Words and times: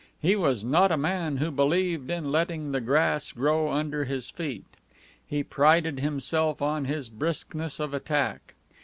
He 0.19 0.35
was 0.35 0.63
not 0.65 0.91
a 0.91 0.97
man 0.97 1.37
who 1.37 1.51
believed 1.51 2.09
in 2.09 2.31
letting 2.31 2.71
the 2.71 2.81
grass 2.81 3.31
grow 3.31 3.71
under 3.71 4.05
his 4.05 4.31
feet. 4.31 4.65
He 5.27 5.43
prided 5.43 5.99
himself 5.99 6.59
on 6.59 6.85
his 6.85 7.07
briskness 7.07 7.79
of 7.79 7.93
attack. 7.93 8.55